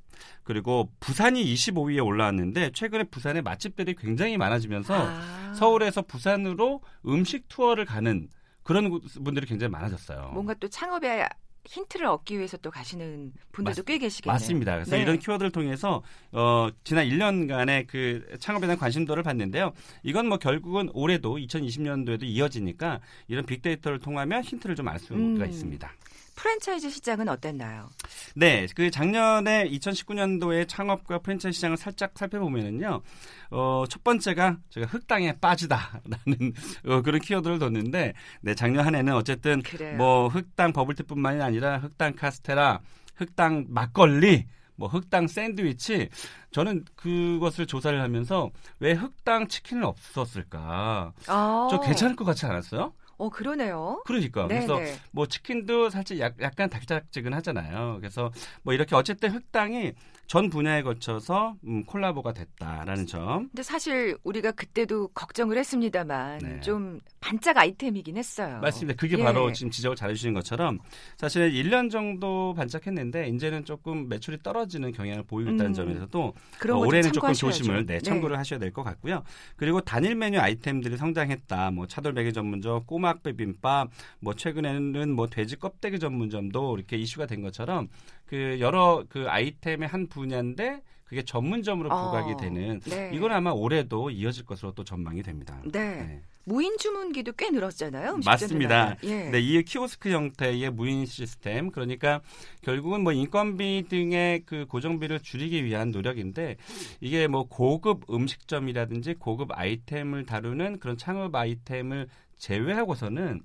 [0.44, 5.52] 그리고 부산이 25위에 올라왔는데 최근에 부산의 맛집들이 굉장히 많아지면서 아.
[5.54, 8.28] 서울에서 부산으로 음식 투어를 가는
[8.62, 10.30] 그런 분들이 굉장히 많아졌어요.
[10.32, 11.26] 뭔가 또 창업에
[11.66, 14.34] 힌트를 얻기 위해서 또 가시는 분들도 맞- 꽤 계시겠네요.
[14.34, 14.74] 맞습니다.
[14.74, 15.02] 그래서 네.
[15.02, 16.02] 이런 키워드를 통해서
[16.32, 19.72] 어, 지난 1년간의 그 창업에 대한 관심도를 봤는데요.
[20.02, 25.42] 이건 뭐 결국은 올해도 2020년도에도 이어지니까 이런 빅데이터를 통하면 힌트를 좀 알 수가 음.
[25.48, 25.90] 있습니다.
[26.34, 27.90] 프랜차이즈 시장은 어땠나요?
[28.34, 33.02] 네, 그 작년에 2019년도에 창업과 프랜차이즈 시장을 살짝 살펴보면은요,
[33.50, 36.52] 어, 첫 번째가 제가 흑당에 빠지다라는
[36.86, 39.96] 어, 그런 키워드를 뒀는데, 네, 작년 한 해는 어쨌든 그래요.
[39.96, 42.80] 뭐 흑당 버블티뿐만이 아니라 흑당 카스테라,
[43.16, 46.08] 흑당 막걸리, 뭐 흑당 샌드위치,
[46.50, 51.12] 저는 그것을 조사를 하면서 왜 흑당 치킨은 없었을까?
[51.28, 51.68] 아.
[51.70, 52.92] 좀 괜찮을 것 같지 않았어요?
[53.16, 54.02] 어 그러네요.
[54.06, 54.94] 그러니까 네, 그래서 네.
[55.12, 57.98] 뭐 치킨도 살짝 약, 약간 달짝지근하잖아요.
[58.00, 59.92] 그래서 뭐 이렇게 어쨌든 흑당이
[60.26, 63.48] 전 분야에 거쳐서 음, 콜라보가 됐다라는 점.
[63.48, 66.60] 근데 사실 우리가 그때도 걱정을 했습니다만 네.
[66.60, 68.58] 좀 반짝 아이템이긴 했어요.
[68.60, 68.96] 맞습니다.
[68.98, 69.22] 그게 예.
[69.22, 70.78] 바로 지금 지적을 잘해주신 것처럼
[71.16, 75.74] 사실 1년 정도 반짝했는데 이제는 조금 매출이 떨어지는 경향을 보이고 있다는 음.
[75.74, 77.32] 점에서도 어, 올해는 조금.
[77.34, 78.00] 조심을 네, 네.
[78.00, 79.22] 참고를 하셔야 될 것 같고요.
[79.56, 81.70] 그리고 단일 메뉴 아이템들이 성장했다.
[81.70, 87.88] 뭐 차돌베개 전문점, 꼬막 비빔밥, 뭐 최근에는 뭐 돼지 껍데기 전문점도 이렇게 이슈가 된 것처럼
[88.26, 93.10] 그 여러 그 아이템의 한 분야인데 그게 전문점으로 어, 부각이 되는 네.
[93.12, 95.60] 이건 아마 올해도 이어질 것으로 또 전망이 됩니다.
[95.64, 96.22] 네.
[96.46, 98.18] 무인 주문기도 꽤 늘었잖아요.
[98.24, 98.96] 맞습니다.
[99.04, 99.30] 예.
[99.30, 102.20] 네, 이 키오스크 형태의 무인 시스템 그러니까
[102.62, 106.56] 결국은 뭐 인건비 등의 그 고정비를 줄이기 위한 노력인데
[107.00, 113.40] 이게 뭐 고급 음식점이라든지 고급 아이템을 다루는 그런 창업 아이템을 제외하고서는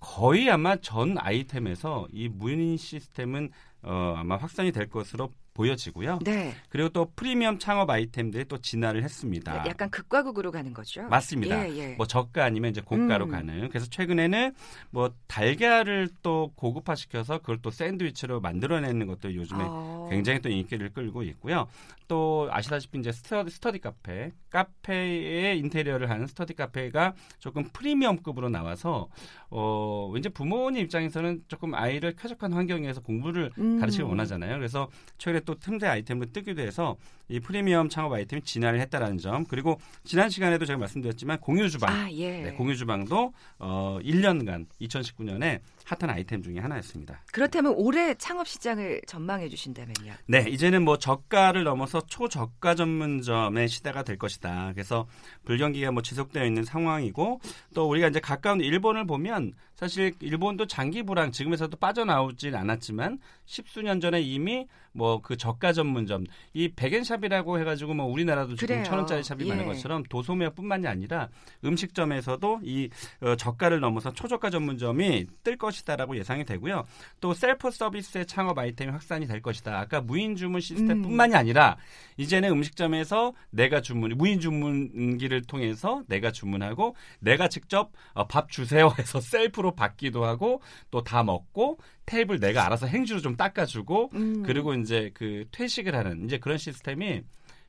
[0.00, 3.50] 거의 아마 전 아이템에서 이 무인 시스템은
[3.82, 6.20] 어, 아마 확산이 될 것으로 보여지고요.
[6.22, 6.54] 네.
[6.68, 9.64] 그리고 또 프리미엄 창업 아이템들이 또 진화를 했습니다.
[9.66, 11.02] 약간 극과 극으로 가는 거죠.
[11.08, 11.68] 맞습니다.
[11.68, 11.94] 예, 예.
[11.96, 13.30] 뭐 저가 아니면 이제 고가로 음.
[13.30, 13.68] 가는.
[13.68, 14.54] 그래서 최근에는
[14.90, 19.97] 뭐 달걀을 또 고급화시켜서 그걸 또 샌드위치로 만들어내는 것도 요즘에 어.
[20.10, 21.68] 굉장히 또 인기를 끌고 있고요.
[22.08, 29.08] 또 아시다시피 이제 스터디, 스터디 카페, 카페의 인테리어를 하는 스터디 카페가 조금 프리미엄급으로 나와서
[29.50, 33.78] 어 왠지 부모님 입장에서는 조금 아이를 쾌적한 환경에서 공부를 음.
[33.78, 34.56] 가르치길 원하잖아요.
[34.56, 36.96] 그래서 최근에 또 틈새 아이템으로 뜨기도 해서
[37.28, 42.10] 이 프리미엄 창업 아이템이 진화를 했다라는 점 그리고 지난 시간에도 제가 말씀드렸지만 공유 주방 아,
[42.10, 42.42] 예.
[42.42, 47.22] 네, 공유 주방도 어 1년간 2019년에 핫한 아이템 중에 하나였습니다.
[47.32, 50.12] 그렇다면 올해 창업 시장을 전망해 주신다면요.
[50.26, 54.72] 네, 이제는 뭐 저가를 넘어서 초저가 전문점의 시대가 될 것이다.
[54.74, 55.06] 그래서
[55.46, 57.40] 불경기가 뭐 지속되어 있는 상황이고
[57.74, 64.20] 또 우리가 이제 가까운 일본을 보면 사실 일본도 장기 불황 지금에서도 빠져나오진 않았지만 십수년 전에
[64.20, 68.84] 이미 뭐 그 저가 전문점 이 백엔샵이라고 해가지고 뭐 우리나라도 지금 그래요.
[68.84, 69.48] 천 원짜리 샵이 예.
[69.50, 71.28] 많은 것처럼 도소매뿐만이 아니라
[71.64, 72.88] 음식점에서도 이
[73.20, 76.86] 어, 저가를 넘어서 초저가 전문점이 뜰 것이다라고 예상이 되고요.
[77.20, 79.78] 또 셀프 서비스의 창업 아이템이 확산이 될 것이다.
[79.78, 81.76] 아까 무인 주문 시스템뿐만이 아니라
[82.16, 89.20] 이제는 음식점에서 내가 주문 무인 주문기를 통해서 내가 주문하고 내가 직접 어, 밥 주세요 해서
[89.20, 94.42] 셀프로 받기도 하고 또 다 먹고 테이블 내가 알아서 행주로 좀 닦아주고 음.
[94.44, 97.22] 그리고 이제 그 퇴식을 하는 이제 그런 시스템이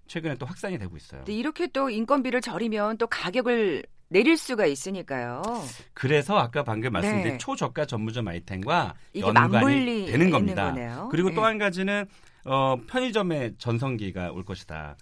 [0.08, 1.24] 최근에 또 확산이 되고 있어요.
[1.28, 5.44] 이렇게 또 인건비를 절이면 또 가격을 내릴 수가 있으니까요.
[5.94, 7.38] 그래서 아까 방금 말씀드린 네.
[7.38, 10.70] 초저가 전문점 아이템과 연관이 되는 겁니다.
[10.70, 11.10] 거네요.
[11.12, 11.46] 그리고 또 예.
[11.46, 12.06] 한 가지는
[12.46, 14.98] 어, 편의점의 전성기가 올 것이다.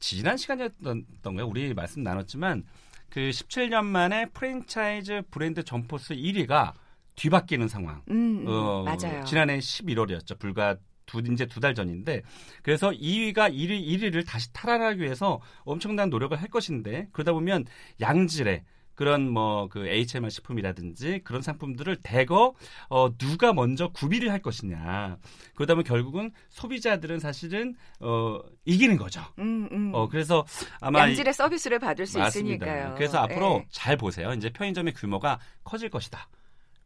[0.00, 1.46] 지난 시간이었던 건가요?
[1.46, 2.64] 우리 말씀 나눴지만
[3.10, 6.72] 그 17년 만에 프랜차이즈 브랜드 점포수 1위가
[7.16, 8.02] 뒤바뀌는 상황.
[8.10, 9.24] 음, 음, 어, 맞아요.
[9.24, 10.38] 지난해 11월이었죠.
[10.38, 12.22] 불과 두 이제 두 달 전인데
[12.62, 17.64] 그래서 2위가 1위 1위를 다시 탈환하기 위해서 엄청난 노력을 할 것인데 그러다 보면
[18.00, 18.62] 양질의
[18.98, 22.54] 그런 뭐 그 HMR 식품이라든지 그런 상품들을 대거
[22.90, 25.18] 어 누가 먼저 구비를 할 것이냐
[25.54, 29.20] 그러다 보면 결국은 소비자들은 사실은 어 이기는 거죠.
[29.38, 29.92] 음, 음.
[29.94, 30.44] 어 그래서
[30.80, 32.66] 아마 이- 양질의 서비스를 받을 수 맞습니다.
[32.66, 32.94] 있으니까요.
[32.96, 33.66] 그래서 앞으로 예.
[33.70, 34.32] 잘 보세요.
[34.32, 36.26] 이제 편의점의 규모가 커질 것이다.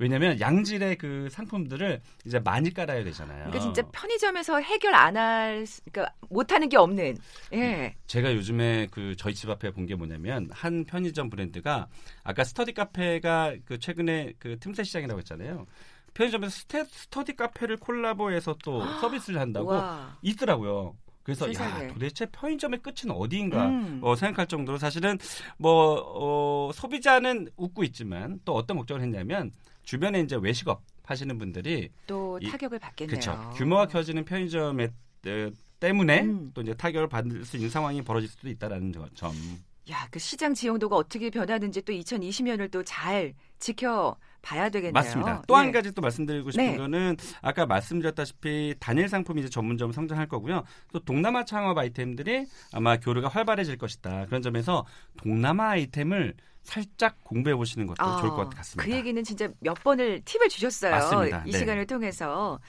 [0.03, 3.51] 왜냐하면 양질의 그 상품들을 이제 많이 깔아야 되잖아요.
[3.51, 7.17] 그러니까 진짜 편의점에서 해결 안 할, 그러니까 못하는 게 없는.
[7.53, 7.95] 예.
[8.09, 11.87] 제가 요즘에 그 저희 집 앞에 본 게 뭐냐면 한 편의점 브랜드가
[12.25, 15.67] 아까 스터디 카페가 그 최근에 그 틈새 시장이라고 했잖아요.
[16.15, 20.17] 편의점에서 스테, 스터디 카페를 콜라보해서 또 서비스를 한다고 와.
[20.23, 20.97] 있더라고요.
[21.23, 21.85] 그래서 세상에.
[21.85, 24.01] 야 도대체 편의점의 끝은 어디인가 음.
[24.03, 25.19] 어, 생각할 정도로 사실은
[25.59, 32.39] 뭐 어, 소비자는 웃고 있지만 또 어떤 목적을 했냐면 주변에 이제 외식업 하시는 분들이 또
[32.41, 33.19] 이- 타격을 받겠네요.
[33.21, 34.89] 그렇죠 규모가 커지는 편의점에
[35.27, 36.51] 에, 때문에 음.
[36.55, 39.33] 또 이제 타격을 받을 수 있는 상황이 벌어질 수도 있다라는 저- 점.
[39.91, 44.93] 야, 그 시장 지형도가 어떻게 변하는지 또 2020년을 또 잘 지켜 봐야 되겠네요.
[44.93, 45.43] 맞습니다.
[45.47, 45.73] 또한 예.
[45.73, 46.77] 가지 또 말씀드리고 싶은 네.
[46.77, 50.65] 거는 아까 말씀드렸다시피 단일 상품이 이제 전문점 성장할 거고요.
[50.93, 54.27] 또 동남아 창업 아이템들이 아마 교류가 활발해질 것이다.
[54.27, 54.85] 그런 점에서
[55.17, 58.85] 동남아 아이템을 살짝 공부해 보시는 것도 아, 좋을 것 같습니다.
[58.85, 60.91] 그 얘기는 진짜 몇 번을 팁을 주셨어요.
[60.93, 61.45] 맞습니다.
[61.47, 61.59] 이 네.
[61.59, 62.61] 시간을 통해서.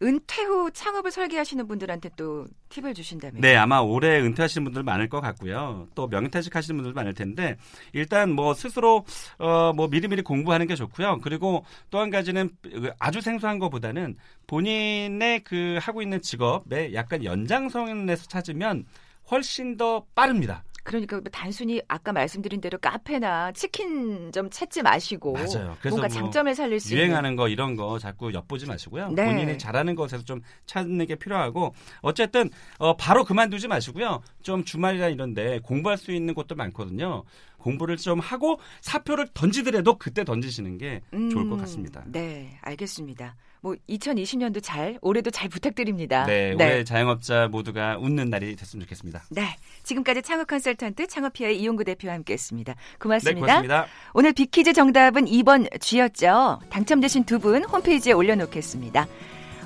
[0.00, 0.06] 네.
[0.06, 3.40] 은퇴 후 창업을 설계하시는 분들한테 또 팁을 주신다면.
[3.40, 5.88] 네, 아마 올해 은퇴하시는 분들 많을 것 같고요.
[5.94, 7.56] 또 명예퇴직 하시는 분들 많을 텐데
[7.92, 9.04] 일단 뭐 스스로
[9.38, 11.20] 어 뭐 미리미리 공부하는 게 좋고요.
[11.22, 12.50] 그리고 또 한 가지는
[12.98, 18.84] 아주 생소한 것보다는 본인의 그 하고 있는 직업의 약간 연장선에서 찾으면
[19.30, 20.64] 훨씬 더 빠릅니다.
[20.82, 25.76] 그러니까 뭐 단순히 아까 말씀드린 대로 카페나 치킨점 찾지 마시고 맞아요.
[25.84, 29.10] 뭔가 뭐 장점을 살릴 수 유행하는 거 이런 거 자꾸 엿보지 마시고요.
[29.10, 29.24] 네.
[29.24, 34.22] 본인이 잘하는 것에서 좀 찾는 게 필요하고 어쨌든 어, 바로 그만두지 마시고요.
[34.42, 37.24] 좀 주말이나 이런데 공부할 수 있는 곳도 많거든요.
[37.58, 42.02] 공부를 좀 하고 사표를 던지더라도 그때 던지시는 게 있는 좋을 것 음, 같습니다.
[42.06, 43.36] 네, 알겠습니다.
[43.60, 46.24] 뭐 2020년도 잘 올해도 잘 부탁드립니다.
[46.26, 49.24] 네, 올해 자영업자 모두가 웃는 날이 됐으면 좋겠습니다.
[49.30, 49.56] 네.
[49.82, 52.74] 지금까지 창업 컨설턴트 창업피아의 이용구 대표와 함께했습니다.
[52.98, 53.34] 고맙습니다.
[53.34, 53.86] 네, 고맙습니다.
[54.14, 56.60] 오늘 비키즈 정답은 2번 G였죠.
[56.70, 59.06] 당첨되신 두 분 홈페이지에 올려놓겠습니다.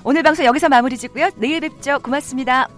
[0.05, 1.31] 오늘 방송 여기서 마무리 짓고요.
[1.37, 1.99] 내일 뵙죠.
[2.01, 2.69] 고맙습니다.